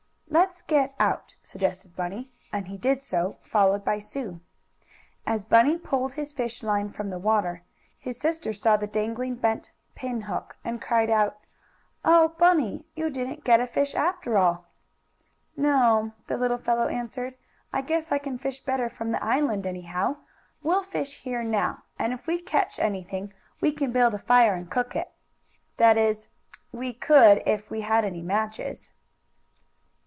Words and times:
"Let's 0.33 0.61
get 0.61 0.95
out," 0.97 1.35
suggested 1.43 1.93
Bunny, 1.97 2.31
and 2.53 2.69
he 2.69 2.77
did 2.77 3.03
so, 3.03 3.35
followed 3.41 3.83
by 3.83 3.99
Sue. 3.99 4.39
As 5.27 5.43
Bunny 5.43 5.77
pulled 5.77 6.13
his 6.13 6.31
fish 6.31 6.63
line 6.63 6.89
from 6.89 7.09
the 7.09 7.19
water, 7.19 7.63
his 7.99 8.17
sister 8.17 8.53
saw 8.53 8.77
the 8.77 8.87
dangling 8.87 9.35
bent 9.35 9.71
pin 9.93 10.21
hook, 10.21 10.55
and 10.63 10.81
cried 10.81 11.09
out: 11.09 11.35
"Oh, 12.05 12.29
Bunny, 12.29 12.85
you 12.95 13.09
didn't 13.09 13.43
get 13.43 13.59
a 13.59 13.67
fish 13.67 13.93
after 13.93 14.37
all!" 14.37 14.67
"No," 15.57 16.13
the 16.27 16.37
little 16.37 16.57
fellow 16.57 16.87
answered. 16.87 17.35
"I 17.73 17.81
guess 17.81 18.09
I 18.09 18.17
can 18.17 18.37
fish 18.37 18.61
better 18.61 18.87
from 18.87 19.11
the 19.11 19.21
island, 19.21 19.67
anyhow. 19.67 20.15
We'll 20.63 20.81
fish 20.83 21.19
here 21.23 21.43
now, 21.43 21.83
and 21.99 22.13
if 22.13 22.25
we 22.25 22.39
catch 22.41 22.79
anything 22.79 23.33
we 23.59 23.73
can 23.73 23.91
build 23.91 24.13
a 24.13 24.17
fire 24.19 24.53
and 24.53 24.71
cook 24.71 24.95
it. 24.95 25.11
That 25.75 25.97
is, 25.97 26.29
we 26.71 26.93
could 26.93 27.43
if 27.45 27.69
we 27.69 27.81
had 27.81 28.05
any 28.05 28.21
matches." 28.21 28.91